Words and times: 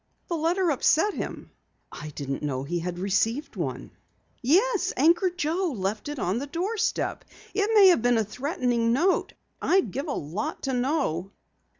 "The 0.29 0.35
letter 0.35 0.71
upset 0.71 1.13
him?" 1.13 1.51
"I 1.91 2.09
didn't 2.15 2.41
know 2.41 2.63
he 2.63 2.79
had 2.79 2.97
received 2.97 3.55
one." 3.55 3.91
"Yes, 4.41 4.91
Anchor 4.97 5.29
Joe 5.29 5.73
left 5.77 6.09
it 6.09 6.17
on 6.17 6.39
the 6.39 6.47
doorstep. 6.47 7.23
It 7.53 7.69
may 7.75 7.89
have 7.89 8.01
been 8.01 8.17
a 8.17 8.23
threatening 8.23 8.93
note. 8.93 9.33
I'd 9.61 9.91
give 9.91 10.07
a 10.07 10.13
lot 10.13 10.63
to 10.63 10.73
know." 10.73 11.29